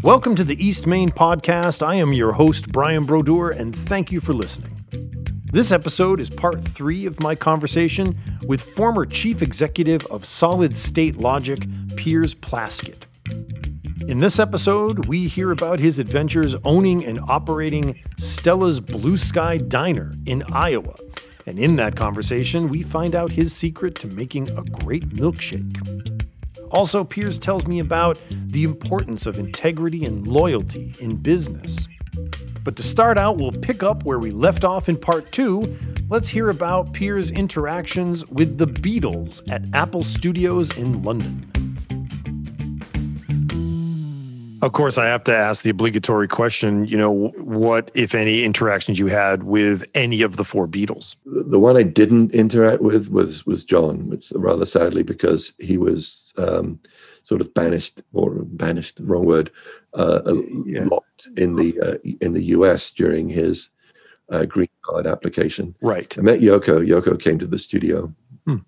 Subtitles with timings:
[0.00, 1.84] Welcome to the East Main Podcast.
[1.84, 4.84] I am your host, Brian Brodeur, and thank you for listening.
[5.46, 8.16] This episode is part three of my conversation
[8.46, 11.66] with former chief executive of Solid State Logic,
[11.96, 13.06] Piers Plaskett.
[14.08, 20.14] In this episode, we hear about his adventures owning and operating Stella's Blue Sky Diner
[20.26, 20.94] in Iowa.
[21.44, 26.13] And in that conversation, we find out his secret to making a great milkshake.
[26.74, 31.86] Also, Piers tells me about the importance of integrity and loyalty in business.
[32.64, 35.76] But to start out, we'll pick up where we left off in part two.
[36.08, 41.53] Let's hear about Piers' interactions with the Beatles at Apple Studios in London.
[44.64, 46.86] Of course, I have to ask the obligatory question.
[46.86, 51.16] You know, what, if any, interactions you had with any of the four Beatles?
[51.26, 56.32] The one I didn't interact with was was John, which rather sadly because he was
[56.38, 56.80] um,
[57.24, 59.50] sort of banished or banished, wrong word,
[59.92, 60.22] uh,
[60.64, 60.84] yeah.
[60.84, 62.90] locked in the uh, in the U.S.
[62.90, 63.68] during his
[64.30, 65.74] uh, green card application.
[65.82, 66.16] Right.
[66.16, 66.88] I met Yoko.
[66.88, 68.10] Yoko came to the studio.
[68.46, 68.64] Hmm.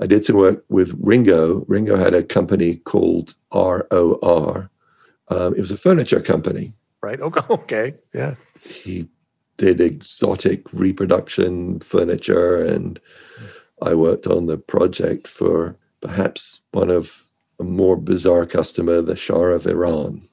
[0.00, 1.64] I did some work with Ringo.
[1.68, 4.68] Ringo had a company called ROR
[5.30, 6.72] um, it was a furniture company.
[7.02, 7.20] Right.
[7.50, 7.94] Okay.
[8.14, 8.34] Yeah.
[8.62, 9.08] He
[9.56, 13.00] did exotic reproduction furniture, and
[13.82, 17.24] I worked on the project for perhaps one of
[17.60, 20.26] a more bizarre customer, the Shah of Iran.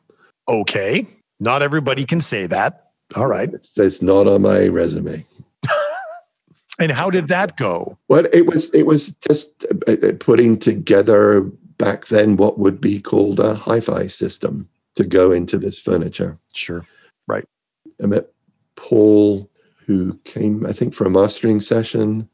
[0.47, 1.07] Okay.
[1.39, 2.91] Not everybody can say that.
[3.15, 3.53] All right.
[3.53, 5.25] It's, it's not on my resume.
[6.79, 7.97] and how did that go?
[8.07, 11.41] Well, it was it was just uh, uh, putting together
[11.77, 16.37] back then what would be called a hi-fi system to go into this furniture.
[16.53, 16.85] Sure.
[17.27, 17.45] Right.
[18.01, 18.31] I met
[18.75, 19.49] Paul,
[19.85, 22.27] who came, I think, for a mastering session.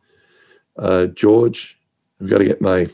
[0.78, 1.78] Uh, George,
[2.22, 2.90] I've got to get my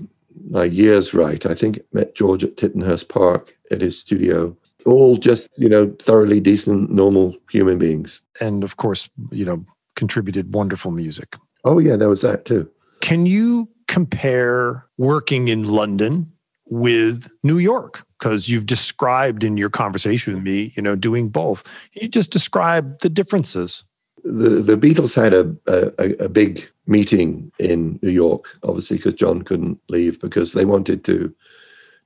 [0.50, 1.46] my years right.
[1.46, 4.56] I think met George at Tittenhurst Park at his studio.
[4.86, 8.22] All just, you know, thoroughly decent, normal human beings.
[8.40, 9.66] And of course, you know,
[9.96, 11.36] contributed wonderful music.
[11.66, 12.70] Oh, yeah, there was that too.
[13.02, 16.31] Can you compare working in London
[16.70, 21.63] with New York because you've described in your conversation with me, you know, doing both.
[21.94, 23.83] You just describe the differences?
[24.23, 29.41] The the Beatles had a a, a big meeting in New York, obviously because John
[29.41, 31.33] couldn't leave because they wanted to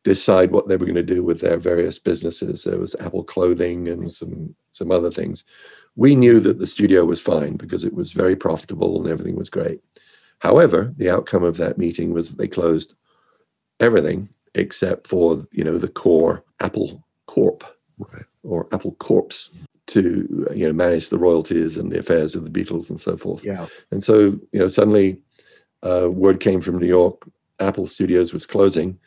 [0.04, 2.64] decide what they were going to do with their various businesses.
[2.64, 5.44] There was Apple Clothing and some some other things.
[5.96, 9.50] We knew that the studio was fine because it was very profitable and everything was
[9.50, 9.82] great.
[10.40, 12.96] However, the outcome of that meeting was that they closed
[13.80, 17.64] everything except for you know the core Apple Corp
[17.98, 18.26] right.
[18.44, 19.50] or Apple Corps
[19.88, 23.44] to you know manage the royalties and the affairs of the Beatles and so forth.
[23.44, 23.68] Yeah.
[23.92, 25.20] And so you know suddenly
[25.84, 27.28] uh, word came from New York,
[27.60, 29.00] Apple Studios was closing.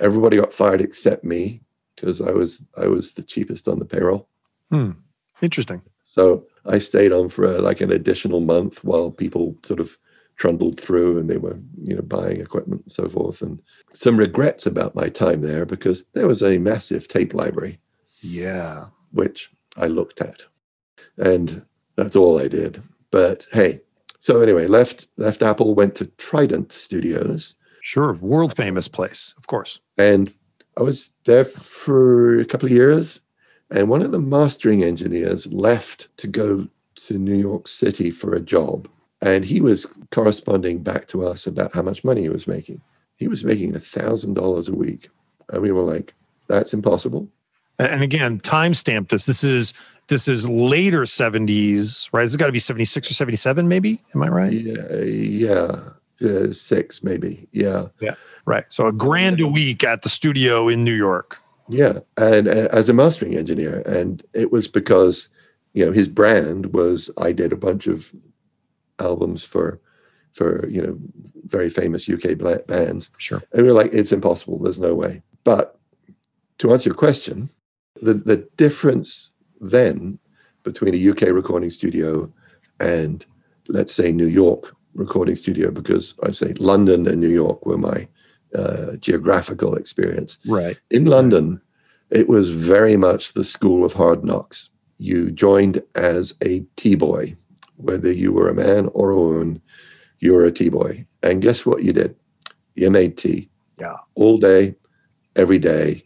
[0.00, 1.60] Everybody got fired except me
[1.94, 4.28] because I was I was the cheapest on the payroll.
[4.70, 4.92] Hmm.
[5.40, 5.82] Interesting.
[6.02, 9.98] So I stayed on for uh, like an additional month while people sort of
[10.42, 13.42] trundled through and they were you know buying equipment and so forth.
[13.42, 17.78] And some regrets about my time there because there was a massive tape library
[18.22, 18.86] yeah.
[19.12, 20.42] which i looked at.
[21.16, 21.62] And
[21.94, 22.82] that's all i did.
[23.12, 23.82] But hey
[24.18, 27.54] so anyway left left apple went to trident studios.
[27.80, 28.14] Sure.
[28.14, 29.78] World famous place of course.
[29.96, 30.34] And
[30.76, 33.20] i was there for a couple of years
[33.70, 38.40] and one of the mastering engineers left to go to new york city for a
[38.40, 38.88] job
[39.22, 42.80] and he was corresponding back to us about how much money he was making.
[43.16, 45.08] He was making a thousand dollars a week.
[45.50, 46.12] And we were like,
[46.48, 47.28] that's impossible.
[47.78, 49.26] And again, timestamp this.
[49.26, 49.72] This is
[50.08, 52.22] this is later 70s, right?
[52.22, 54.02] This has got to be 76 or 77, maybe.
[54.14, 54.52] Am I right?
[54.52, 55.80] Yeah, yeah.
[56.22, 57.48] Uh, six, maybe.
[57.52, 57.86] Yeah.
[58.00, 58.14] Yeah.
[58.44, 58.64] Right.
[58.68, 61.38] So a grand a week at the studio in New York.
[61.68, 62.00] Yeah.
[62.16, 63.80] And uh, as a mastering engineer.
[63.86, 65.28] And it was because,
[65.72, 68.12] you know, his brand was I did a bunch of
[69.02, 69.80] albums for
[70.32, 70.96] for you know
[71.46, 73.10] very famous UK bands.
[73.18, 73.42] Sure.
[73.52, 74.58] And we are like, it's impossible.
[74.58, 75.22] There's no way.
[75.44, 75.78] But
[76.58, 77.50] to answer your question,
[78.00, 80.18] the the difference then
[80.62, 82.32] between a UK recording studio
[82.80, 83.26] and
[83.68, 88.08] let's say New York recording studio, because I'd say London and New York were my
[88.54, 90.38] uh, geographical experience.
[90.46, 90.78] Right.
[90.90, 91.60] In London,
[92.10, 94.68] it was very much the school of hard knocks.
[94.98, 97.34] You joined as a tea boy,
[97.76, 99.60] whether you were a man or a woman,
[100.20, 101.04] you were a tea boy.
[101.22, 102.14] And guess what you did?
[102.74, 103.48] You made tea.
[103.78, 103.96] Yeah.
[104.14, 104.74] All day,
[105.36, 106.04] every day,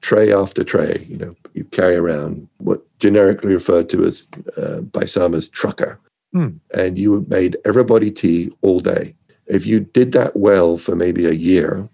[0.00, 1.04] tray after tray.
[1.08, 5.98] You know, you carry around what generically referred to as uh, by some as trucker.
[6.32, 6.58] Hmm.
[6.74, 9.14] And you made everybody tea all day.
[9.46, 11.88] If you did that well for maybe a year,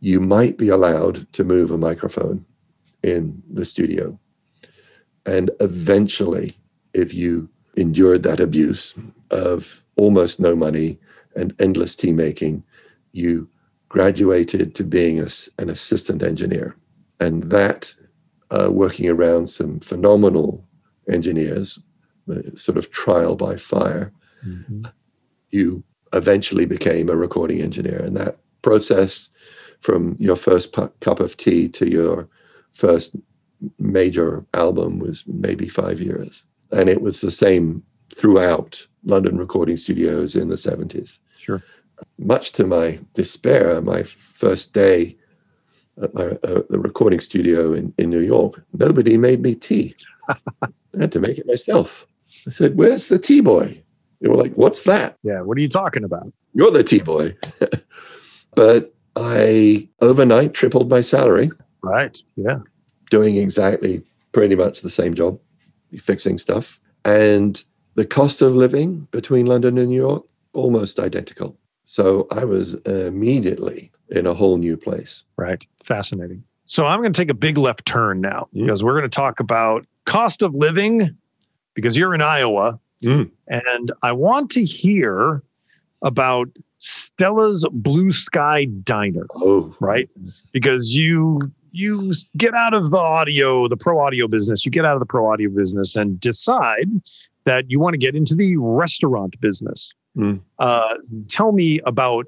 [0.00, 2.44] you might be allowed to move a microphone
[3.02, 4.18] in the studio.
[5.26, 6.56] And eventually,
[6.94, 8.94] if you endured that abuse
[9.30, 10.98] of almost no money
[11.36, 12.62] and endless tea making,
[13.12, 13.48] you
[13.88, 15.28] graduated to being a,
[15.58, 16.76] an assistant engineer.
[17.18, 17.94] And that,
[18.50, 20.64] uh, working around some phenomenal
[21.08, 21.78] engineers,
[22.30, 24.12] uh, sort of trial by fire,
[24.44, 24.82] mm-hmm.
[25.50, 25.82] you
[26.12, 27.98] eventually became a recording engineer.
[27.98, 29.30] And that process
[29.80, 32.28] from your first pu- cup of tea to your
[32.72, 33.16] first
[33.78, 36.44] major album was maybe five years.
[36.72, 37.82] And it was the same
[38.14, 41.18] throughout London recording studios in the 70s.
[41.38, 41.62] Sure.
[42.18, 45.16] Much to my despair, my first day
[46.02, 49.94] at my, uh, the recording studio in, in New York, nobody made me tea.
[50.28, 50.68] I
[50.98, 52.06] had to make it myself.
[52.46, 53.82] I said, Where's the tea boy?
[54.20, 55.18] They were like, What's that?
[55.22, 56.32] Yeah, what are you talking about?
[56.54, 57.36] You're the tea boy.
[58.54, 61.50] but I overnight tripled my salary.
[61.82, 62.18] Right.
[62.36, 62.58] Yeah.
[63.10, 64.02] Doing exactly
[64.32, 65.38] pretty much the same job,
[65.98, 66.80] fixing stuff.
[67.04, 67.62] And
[67.94, 71.56] the cost of living between London and New York, almost identical.
[71.84, 75.24] So I was immediately in a whole new place.
[75.36, 75.64] Right.
[75.82, 76.44] Fascinating.
[76.66, 78.64] So I'm going to take a big left turn now mm.
[78.64, 81.16] because we're going to talk about cost of living
[81.74, 82.78] because you're in Iowa.
[83.02, 83.30] Mm.
[83.48, 85.42] And I want to hear
[86.02, 86.48] about
[86.78, 89.26] Stella's Blue Sky Diner.
[89.34, 90.08] Oh, right.
[90.52, 94.94] Because you you get out of the audio, the pro audio business, you get out
[94.94, 96.88] of the pro audio business and decide
[97.44, 99.92] that you want to get into the restaurant business.
[100.16, 100.40] Mm.
[100.58, 100.94] Uh,
[101.28, 102.26] tell me about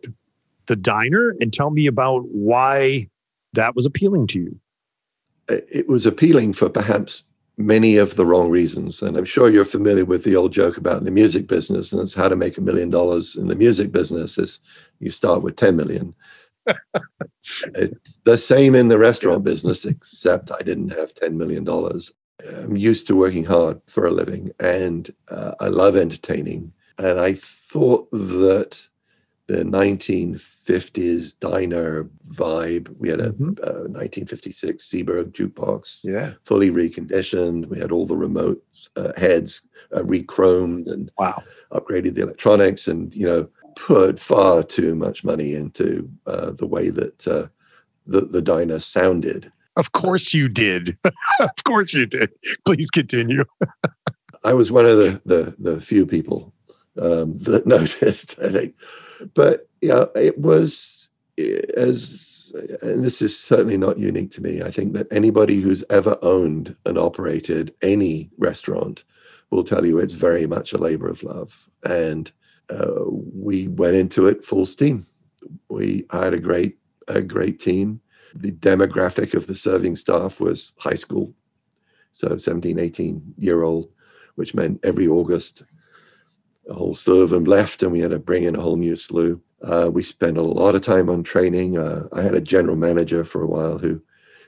[0.66, 3.08] the diner and tell me about why
[3.52, 4.58] that was appealing to you.
[5.48, 7.24] It was appealing for perhaps
[7.58, 9.02] many of the wrong reasons.
[9.02, 12.14] And I'm sure you're familiar with the old joke about the music business, and it's
[12.14, 14.60] how to make a million dollars in the music business is
[15.00, 16.14] you start with 10 million.
[17.74, 21.66] it's the same in the restaurant business, except I didn't have $10 million.
[22.46, 26.72] I'm used to working hard for a living and uh, I love entertaining.
[26.98, 28.88] And I thought that
[29.52, 32.88] the 1950s diner vibe.
[32.98, 33.62] We had a mm-hmm.
[33.62, 37.66] uh, 1956 Seeburg jukebox, yeah, fully reconditioned.
[37.66, 38.62] We had all the remote
[38.96, 39.62] uh, heads
[39.94, 41.42] uh, rechromed and wow,
[41.72, 46.90] upgraded the electronics, and you know, put far too much money into uh, the way
[46.90, 47.46] that uh,
[48.06, 49.50] the the diner sounded.
[49.76, 50.98] Of course you did.
[51.40, 52.30] of course you did.
[52.64, 53.44] Please continue.
[54.44, 56.52] I was one of the the, the few people
[57.00, 58.32] um, that noticed.
[58.32, 58.74] Think
[59.34, 61.08] but yeah, it was
[61.76, 62.52] as,
[62.82, 64.62] and this is certainly not unique to me.
[64.62, 69.04] I think that anybody who's ever owned and operated any restaurant
[69.50, 71.68] will tell you it's very much a labor of love.
[71.84, 72.30] And
[72.70, 75.06] uh, we went into it full steam.
[75.68, 76.78] We hired a great,
[77.08, 78.00] a great team.
[78.34, 81.34] The demographic of the serving staff was high school,
[82.12, 83.90] so 17, 18 year old,
[84.36, 85.64] which meant every August
[86.68, 88.96] a whole slew of them left, and we had to bring in a whole new
[88.96, 89.40] slew.
[89.62, 91.78] Uh, we spent a lot of time on training.
[91.78, 94.00] Uh, I had a general manager for a while who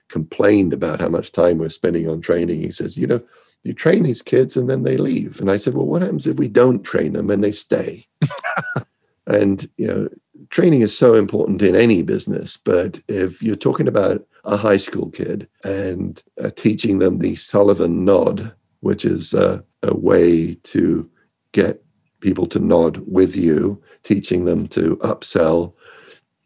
[0.09, 2.61] complained about how much time we're spending on training.
[2.61, 3.23] He says, You know,
[3.65, 5.41] you train these kids and then they leave.
[5.41, 8.07] And I said, Well, what happens if we don't train them and they stay?
[9.27, 10.09] and, you know,
[10.51, 12.57] training is so important in any business.
[12.57, 18.05] But if you're talking about a high school kid and uh, teaching them the Sullivan
[18.05, 21.11] nod, which is uh, a way to
[21.53, 21.83] get
[22.21, 25.73] people to nod with you, teaching them to upsell.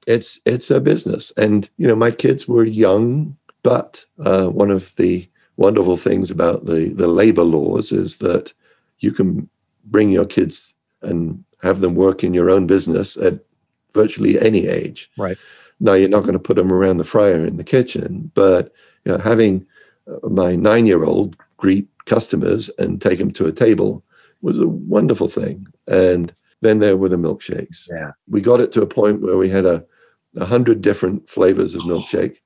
[0.07, 4.95] It's it's a business, and you know my kids were young, but uh, one of
[4.97, 5.28] the
[5.59, 8.55] wonderful things about the the labor laws is that
[9.00, 9.49] you can
[9.85, 13.35] bring your kids and have them work in your own business at
[13.93, 15.11] virtually any age.
[15.19, 15.37] Right.
[15.81, 18.73] Now you're not going to put them around the fryer in the kitchen, but
[19.05, 19.67] you know, having
[20.07, 24.05] uh, my nine-year-old greet customers and take them to a table
[24.43, 25.67] was a wonderful thing.
[25.87, 27.88] And then there were the milkshakes.
[27.91, 28.12] Yeah.
[28.29, 29.85] We got it to a point where we had a,
[30.37, 32.38] a hundred different flavors of milkshake.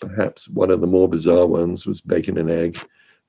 [0.00, 2.78] Perhaps one of the more bizarre ones was bacon and egg.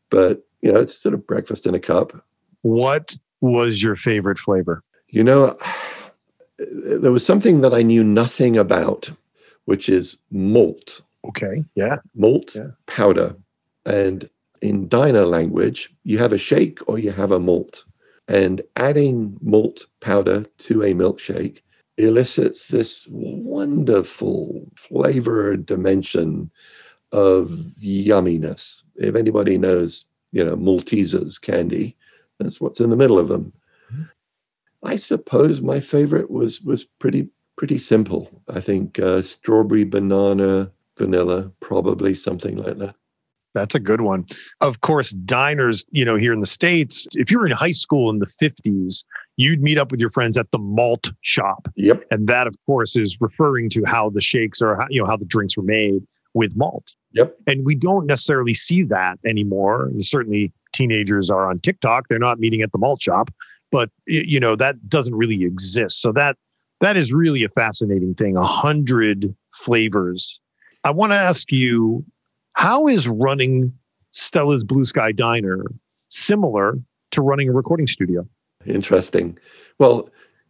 [0.10, 2.14] But you know, it's sort of breakfast in a cup.
[2.62, 4.84] What was your favorite flavor?
[5.10, 5.58] You know,
[6.58, 9.12] there was something that I knew nothing about,
[9.66, 11.02] which is malt.
[11.26, 11.64] Okay.
[11.76, 11.98] Yeah.
[12.16, 12.68] Malt yeah.
[12.88, 13.36] powder.
[13.86, 14.30] And
[14.62, 17.86] in diner language, you have a shake or you have a malt.
[18.28, 21.62] And adding malt powder to a milkshake
[22.00, 26.50] elicits this wonderful flavor dimension
[27.12, 27.50] of
[27.82, 28.84] yumminess.
[28.96, 31.96] If anybody knows, you know, Maltesers candy,
[32.40, 33.54] that's what's in the middle of them.
[34.84, 38.30] I suppose my favorite was was pretty pretty simple.
[38.48, 42.96] I think uh, strawberry, banana, vanilla, probably something like that.
[43.56, 44.26] That's a good one.
[44.62, 48.10] Of course, diners, you know, here in the States, if you were in high school
[48.10, 49.04] in the 50s,
[49.40, 51.70] you'd meet up with your friends at the malt shop.
[51.78, 52.04] Yep.
[52.12, 55.16] And that, of course, is referring to how the shakes or how, you know, how
[55.16, 56.94] the drinks were made with malt.
[57.14, 57.38] Yep.
[57.48, 59.86] And we don't necessarily see that anymore.
[59.86, 62.10] And certainly teenagers are on TikTok.
[62.10, 63.34] They're not meeting at the malt shop,
[63.72, 66.02] but you know, that doesn't really exist.
[66.02, 66.36] So that
[66.82, 68.36] that is really a fascinating thing.
[68.36, 70.42] A hundred flavors.
[70.84, 72.06] I want to ask you,
[72.54, 73.74] how is running
[74.12, 75.64] Stella's Blue Sky Diner
[76.10, 76.78] similar
[77.12, 78.28] to running a recording studio?
[78.66, 79.38] Interesting.
[79.78, 80.10] Well,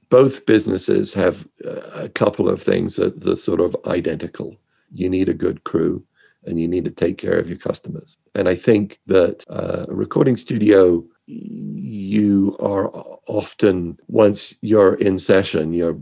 [0.10, 1.48] both businesses have
[1.94, 4.56] a couple of things that are sort of identical.
[4.92, 6.04] You need a good crew
[6.46, 8.18] and you need to take care of your customers.
[8.34, 12.90] And I think that uh, a recording studio, you are
[13.28, 16.00] often, once you're in session, you're,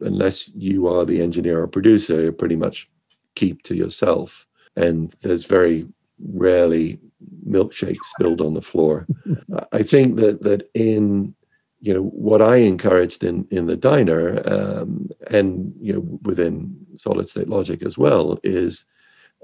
[0.00, 2.88] unless you are the engineer or producer, you're pretty much
[3.34, 4.46] keep to yourself.
[4.76, 5.88] And there's very
[6.32, 7.00] rarely
[7.46, 9.06] milkshakes spilled on the floor.
[9.72, 11.34] I think that that in
[11.80, 17.28] you know what I encouraged in in the diner um, and you know within solid
[17.28, 18.84] state logic as well is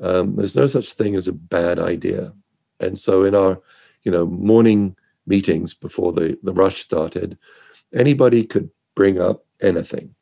[0.01, 2.33] um, there's no such thing as a bad idea.
[2.81, 3.61] And so in our,
[4.03, 7.39] you know, morning meetings before the, the rush started,
[7.95, 10.15] anybody could bring up anything,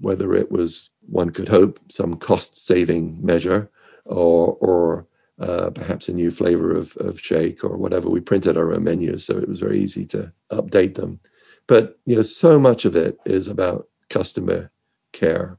[0.00, 3.70] whether it was, one could hope, some cost saving measure
[4.04, 5.06] or, or
[5.40, 8.08] uh, perhaps a new flavor of, of shake or whatever.
[8.08, 11.20] We printed our own menus, so it was very easy to update them.
[11.66, 14.70] But, you know, so much of it is about customer
[15.12, 15.58] care.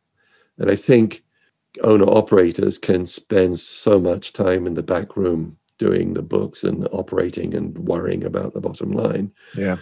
[0.57, 1.23] And I think
[1.81, 6.87] owner operators can spend so much time in the back room doing the books and
[6.91, 9.31] operating and worrying about the bottom line.
[9.57, 9.77] Yeah.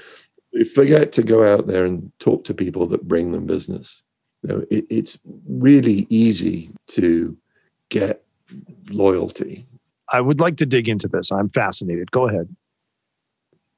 [0.53, 4.03] They forget to go out there and talk to people that bring them business.
[4.43, 7.37] You know, it, it's really easy to
[7.89, 8.23] get
[8.89, 9.65] loyalty.
[10.11, 11.31] I would like to dig into this.
[11.31, 12.11] I'm fascinated.
[12.11, 12.53] Go ahead.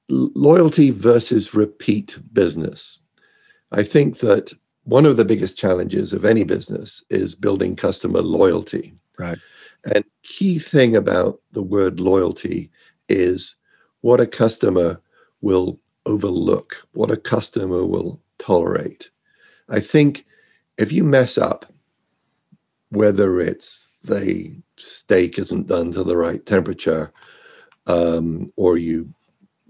[0.09, 2.99] Loyalty versus repeat business.
[3.71, 8.93] I think that one of the biggest challenges of any business is building customer loyalty.
[9.17, 9.37] Right.
[9.85, 12.69] And key thing about the word loyalty
[13.09, 13.55] is
[14.01, 14.99] what a customer
[15.41, 19.09] will overlook, what a customer will tolerate.
[19.69, 20.25] I think
[20.77, 21.65] if you mess up,
[22.89, 27.11] whether it's the steak isn't done to the right temperature,
[27.87, 29.13] um, or you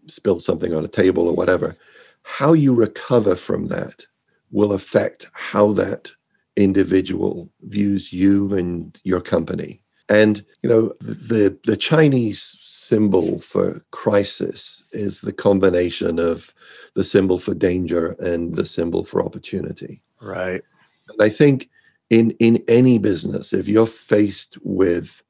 [0.07, 1.75] spill something on a table or whatever,
[2.23, 4.05] how you recover from that
[4.51, 6.11] will affect how that
[6.55, 9.81] individual views you and your company.
[10.09, 16.53] And you know, the the Chinese symbol for crisis is the combination of
[16.93, 20.01] the symbol for danger and the symbol for opportunity.
[20.21, 20.61] Right.
[21.09, 21.69] And I think
[22.09, 25.23] in in any business, if you're faced with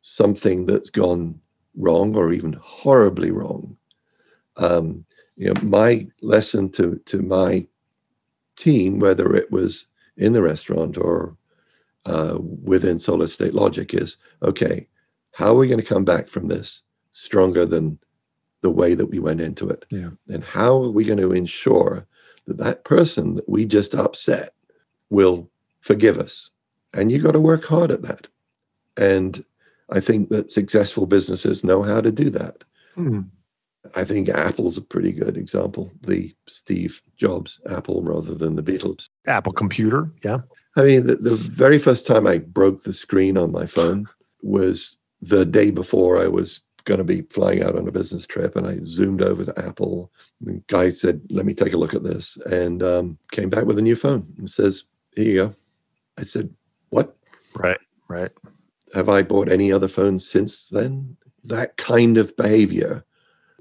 [0.00, 1.38] something that's gone
[1.76, 3.76] wrong or even horribly wrong,
[4.56, 5.04] um,
[5.36, 7.66] you know, my lesson to to my
[8.56, 11.36] team, whether it was in the restaurant or
[12.06, 14.86] uh, within solid state logic, is okay,
[15.32, 16.82] how are we going to come back from this
[17.12, 17.98] stronger than
[18.60, 19.84] the way that we went into it?
[19.90, 20.10] Yeah.
[20.28, 22.06] And how are we going to ensure
[22.46, 24.54] that that person that we just upset
[25.10, 26.50] will forgive us?
[26.92, 28.28] And you got to work hard at that.
[28.96, 29.44] And
[29.90, 32.64] I think that successful businesses know how to do that.
[32.96, 33.28] Mm.
[33.94, 35.90] I think Apple's a pretty good example.
[36.02, 39.08] The Steve Jobs Apple rather than the Beatles.
[39.26, 40.10] Apple computer.
[40.24, 40.38] Yeah.
[40.76, 44.08] I mean, the, the very first time I broke the screen on my phone
[44.42, 48.56] was the day before I was going to be flying out on a business trip.
[48.56, 50.10] And I zoomed over to Apple.
[50.40, 52.36] The guy said, Let me take a look at this.
[52.46, 55.54] And um, came back with a new phone and says, Here you go.
[56.18, 56.50] I said,
[56.90, 57.16] What?
[57.54, 57.78] Right.
[58.08, 58.32] Right.
[58.94, 61.16] Have I bought any other phones since then?
[61.44, 63.04] That kind of behavior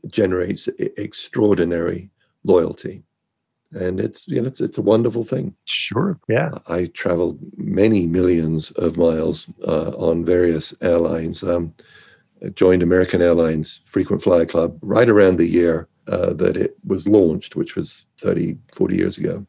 [0.10, 0.68] generates
[0.98, 2.10] extraordinary
[2.44, 3.04] loyalty.
[3.72, 5.56] And it's you know it's, it's a wonderful thing.
[5.66, 6.52] Sure yeah.
[6.68, 11.44] I traveled many millions of miles uh, on various airlines.
[11.44, 11.74] Um,
[12.56, 17.56] joined american airlines frequent flyer club right around the year uh, that it was launched
[17.56, 19.46] which was 30 40 years ago.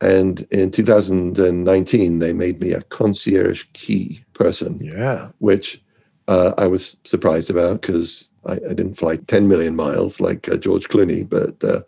[0.00, 5.28] And in 2019 they made me a concierge key person yeah.
[5.38, 5.82] which
[6.28, 10.56] uh, i was surprised about because I, I, didn't fly 10 million miles like uh,
[10.56, 11.80] George Clooney, but uh,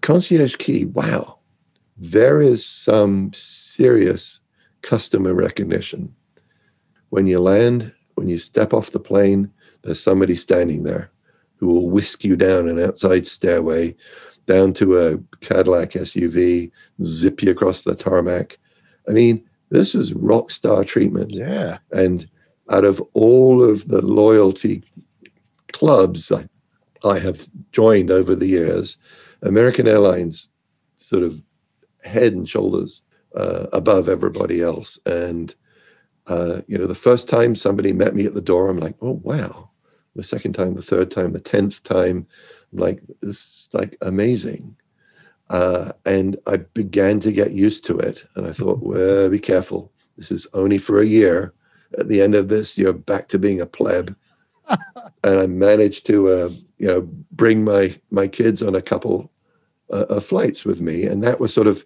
[0.00, 1.38] concierge key, wow,
[1.96, 4.40] there is some serious
[4.82, 6.14] customer recognition.
[7.10, 9.50] When you land, when you step off the plane,
[9.82, 11.10] there's somebody standing there
[11.56, 13.94] who will whisk you down an outside stairway,
[14.46, 16.70] down to a Cadillac SUV,
[17.04, 18.58] zip you across the tarmac.
[19.08, 21.30] I mean, this is rock star treatment.
[21.30, 21.78] Yeah.
[21.92, 22.28] And
[22.70, 24.82] out of all of the loyalty
[25.72, 26.48] clubs I,
[27.04, 28.96] I have joined over the years,
[29.42, 30.48] American Airlines
[30.96, 31.42] sort of
[32.02, 33.02] head and shoulders
[33.36, 34.98] uh, above everybody else.
[35.04, 35.54] And,
[36.26, 39.20] uh, you know, the first time somebody met me at the door, I'm like, oh,
[39.22, 39.70] wow.
[40.16, 42.26] The second time, the third time, the tenth time,
[42.72, 44.76] I'm like, this is like amazing.
[45.50, 48.24] Uh, and I began to get used to it.
[48.36, 49.92] And I thought, well, be careful.
[50.16, 51.52] This is only for a year.
[51.98, 54.14] At the end of this, you're back to being a pleb.
[54.68, 59.30] and I managed to, uh, you know, bring my my kids on a couple
[59.92, 61.84] uh, of flights with me, and that was sort of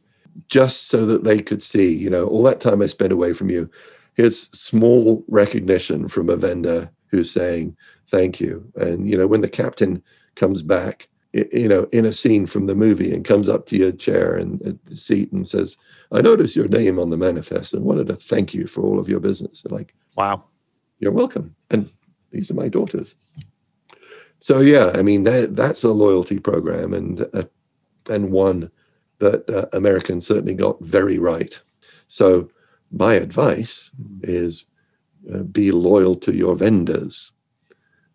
[0.48, 3.50] just so that they could see, you know, all that time I spent away from
[3.50, 3.68] you.
[4.14, 7.76] Here's small recognition from a vendor who's saying
[8.10, 10.02] thank you, and you know, when the captain
[10.36, 13.92] comes back, you know, in a scene from the movie and comes up to your
[13.92, 15.76] chair and at the seat and says,
[16.10, 19.08] I noticed your name on the manifest and wanted to thank you for all of
[19.08, 19.62] your business.
[19.68, 20.44] like, wow,
[21.00, 21.54] you're welcome.
[21.70, 21.90] And
[22.30, 23.16] these are my daughters.
[24.40, 27.44] So yeah, I mean that that's a loyalty program and uh,
[28.08, 28.70] and one
[29.18, 31.60] that uh, Americans certainly got very right.
[32.06, 32.48] So
[32.92, 33.90] my advice
[34.22, 34.64] is
[35.34, 37.32] uh, be loyal to your vendors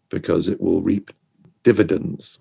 [0.09, 1.11] because it will reap
[1.63, 2.39] dividends.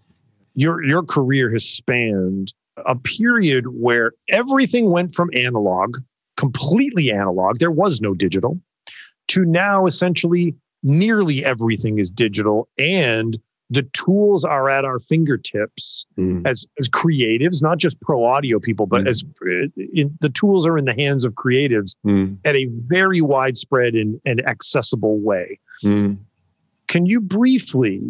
[0.55, 2.53] Your your career has spanned
[2.87, 5.99] a period where everything went from analog,
[6.37, 8.59] completely analog, there was no digital,
[9.29, 13.39] to now essentially nearly everything is digital and
[13.71, 16.47] the tools are at our fingertips mm.
[16.47, 19.09] as as creatives not just pro audio people but mm.
[19.09, 19.25] as
[19.95, 22.37] in, the tools are in the hands of creatives mm.
[22.45, 26.17] at a very widespread and, and accessible way mm.
[26.89, 28.03] can you briefly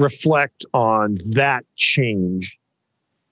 [0.00, 2.58] reflect on that change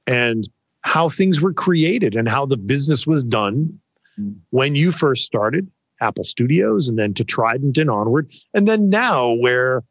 [0.06, 0.48] and
[0.82, 3.78] how things were created and how the business was done
[4.18, 4.34] mm.
[4.50, 5.70] when you first started
[6.00, 8.30] Apple Studios and then to Trident and onward.
[8.54, 9.82] And then now where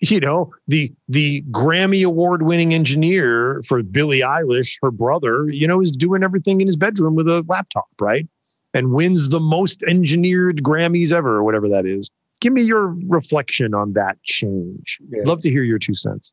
[0.00, 5.80] you know the the Grammy award winning engineer for Billie Eilish, her brother, you know,
[5.80, 8.26] is doing everything in his bedroom with a laptop, right?
[8.74, 12.08] And wins the most engineered Grammys ever, or whatever that is.
[12.42, 14.98] Give me your reflection on that change.
[15.10, 15.22] Yeah.
[15.24, 16.32] Love to hear your two cents.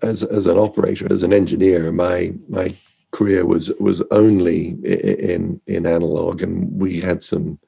[0.00, 2.74] As as an operator, as an engineer, my my
[3.10, 7.58] career was was only in in analog, and we had some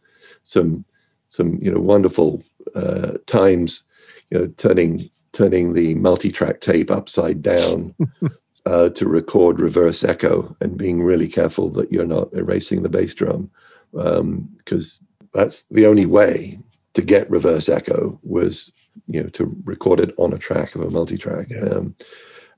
[0.44, 0.82] some
[1.28, 2.42] some you know wonderful
[2.74, 3.82] uh, times,
[4.30, 7.94] you know, turning turning the multi-track tape upside down
[8.66, 13.14] uh, to record reverse echo, and being really careful that you're not erasing the bass
[13.14, 13.50] drum,
[13.92, 16.58] because um, that's the only way
[16.98, 18.72] to get reverse echo was
[19.06, 21.46] you know to record it on a track of a multi-track.
[21.48, 21.60] Yeah.
[21.60, 21.94] Um,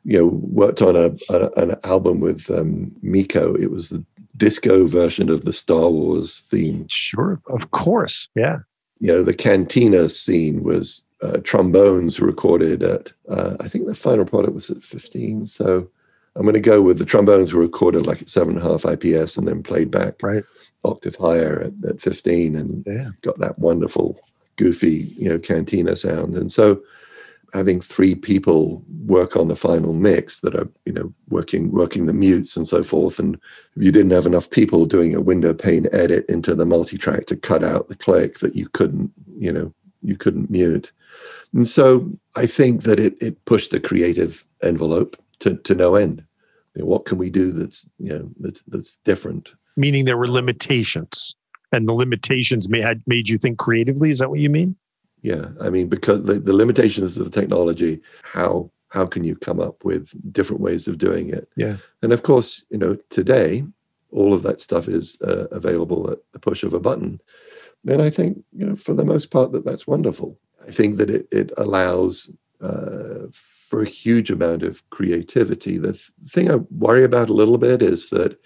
[0.02, 3.54] you know, worked on a, a an album with um, Meco.
[3.54, 4.02] It was the
[4.38, 6.86] disco version of the Star Wars theme.
[6.88, 8.60] Sure, of course, yeah.
[8.98, 13.12] You know, the cantina scene was uh, trombones recorded at.
[13.28, 15.48] Uh, I think the final product was at 15.
[15.48, 15.86] So
[16.34, 18.86] I'm going to go with the trombones were recorded like at seven and a half
[18.86, 20.44] IPS and then played back right
[20.84, 23.10] octave higher at, at 15 and yeah.
[23.22, 24.18] got that wonderful
[24.60, 26.34] goofy you know cantina sound.
[26.34, 26.80] And so
[27.52, 32.12] having three people work on the final mix that are you know working working the
[32.12, 33.40] mutes and so forth and
[33.74, 37.64] you didn't have enough people doing a window pane edit into the multi-track to cut
[37.64, 40.92] out the click that you couldn't you know you couldn't mute.
[41.54, 46.22] And so i think that it, it pushed the creative envelope to, to no end.
[46.74, 49.52] You know, what can we do that's you know that's that's different?
[49.76, 51.34] Meaning there were limitations
[51.72, 54.10] and the limitations may had made you think creatively?
[54.10, 54.76] Is that what you mean?
[55.22, 59.60] Yeah i mean because the, the limitations of the technology how how can you come
[59.60, 61.48] up with different ways of doing it?
[61.56, 61.76] Yeah.
[62.02, 63.64] And of course you know today
[64.12, 67.20] all of that stuff is uh, available at the push of a button.
[67.84, 70.38] Then i think you know for the most part that that's wonderful.
[70.66, 72.30] I think that it, it allows
[72.60, 75.78] uh, for a huge amount of creativity.
[75.78, 76.56] The th- thing i
[76.86, 78.38] worry about a little bit is that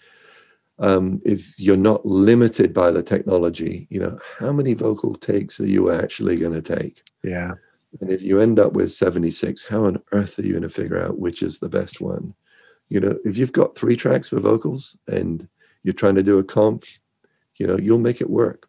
[0.78, 5.66] um, if you're not limited by the technology, you know, how many vocal takes are
[5.66, 7.02] you actually going to take?
[7.22, 7.52] Yeah.
[8.00, 11.00] And if you end up with 76, how on earth are you going to figure
[11.00, 12.34] out which is the best one?
[12.88, 15.48] You know, if you've got three tracks for vocals and
[15.84, 16.84] you're trying to do a comp,
[17.56, 18.68] you know, you'll make it work.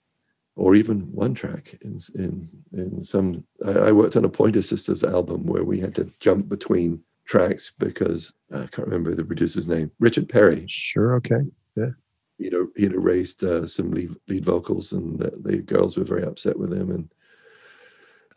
[0.57, 3.43] Or even one track in in in some.
[3.65, 7.73] I, I worked on a Pointer Sisters album where we had to jump between tracks
[7.77, 9.91] because I can't remember the producer's name.
[9.99, 10.63] Richard Perry.
[10.65, 11.15] Sure.
[11.15, 11.41] Okay.
[11.75, 11.91] Yeah.
[12.37, 16.57] He'd, he'd erased uh, some lead, lead vocals, and the, the, girls were very upset
[16.57, 16.91] with him.
[16.91, 17.09] And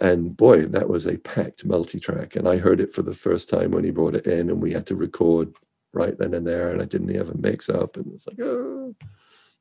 [0.01, 2.37] and boy, that was a packed multi-track.
[2.37, 4.73] And I heard it for the first time when he brought it in, and we
[4.73, 5.53] had to record
[5.93, 6.71] right then and there.
[6.71, 8.95] And I didn't have a mix-up, and it's like, oh,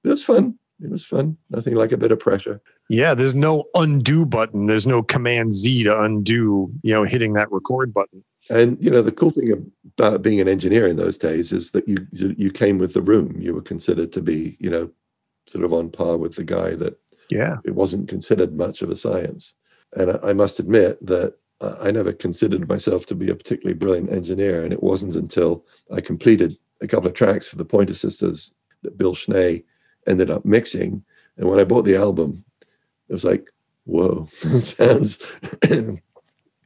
[0.04, 0.60] it was fun.
[0.80, 1.38] It was fun.
[1.50, 2.62] Nothing like a bit of pressure.
[2.88, 4.68] Yeah, there's no undo button.
[4.68, 6.72] There's no Command Z to undo.
[6.84, 8.24] You know, hitting that record button.
[8.50, 11.88] And you know, the cool thing about being an engineer in those days is that
[11.88, 13.36] you you came with the room.
[13.40, 14.90] You were considered to be, you know,
[15.48, 16.98] sort of on par with the guy that
[17.30, 19.54] yeah, it wasn't considered much of a science.
[19.94, 24.12] And I, I must admit that I never considered myself to be a particularly brilliant
[24.12, 24.64] engineer.
[24.64, 28.98] And it wasn't until I completed a couple of tracks for the Pointer Sisters that
[28.98, 29.64] Bill Schnee
[30.06, 31.04] ended up mixing.
[31.38, 32.44] And when I bought the album,
[33.10, 33.50] it was like,
[33.86, 35.20] whoa, it sounds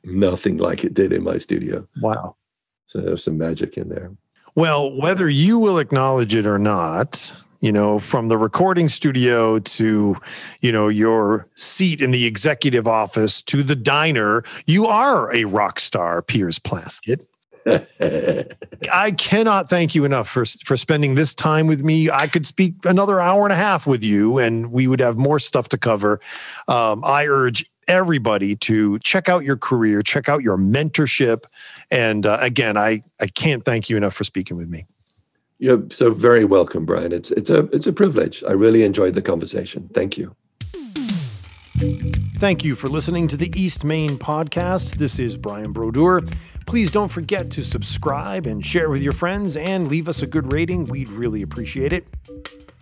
[0.04, 1.88] nothing like it did in my studio.
[2.02, 2.36] Wow.
[2.88, 4.12] So there's some magic in there.
[4.56, 10.18] Well, whether you will acknowledge it or not, you know, from the recording studio to,
[10.60, 15.80] you know, your seat in the executive office to the diner, you are a rock
[15.80, 17.26] star, Piers Plaskett.
[18.92, 22.10] I cannot thank you enough for for spending this time with me.
[22.10, 25.38] I could speak another hour and a half with you, and we would have more
[25.38, 26.20] stuff to cover.
[26.68, 31.44] Um, I urge everybody to check out your career, check out your mentorship,
[31.90, 34.86] and uh, again, I I can't thank you enough for speaking with me.
[35.60, 37.12] You're so very welcome, Brian.
[37.12, 38.44] It's it's a it's a privilege.
[38.48, 39.90] I really enjoyed the conversation.
[39.94, 40.36] Thank you.
[42.38, 44.98] Thank you for listening to the East Main podcast.
[44.98, 46.22] This is Brian Brodeur.
[46.66, 50.52] Please don't forget to subscribe and share with your friends and leave us a good
[50.52, 50.86] rating.
[50.86, 52.08] We'd really appreciate it.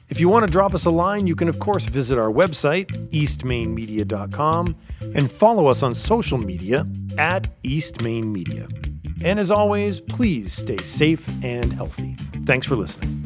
[0.09, 2.87] If you want to drop us a line, you can, of course, visit our website,
[3.11, 6.87] eastmainmedia.com, and follow us on social media
[7.19, 8.67] at East Main Media.
[9.23, 12.15] And as always, please stay safe and healthy.
[12.45, 13.18] Thanks for listening.